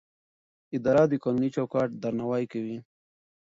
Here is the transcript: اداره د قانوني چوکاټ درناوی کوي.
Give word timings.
اداره 0.75 1.03
د 1.07 1.13
قانوني 1.23 1.49
چوکاټ 1.55 1.89
درناوی 2.01 2.45
کوي. 2.53 2.77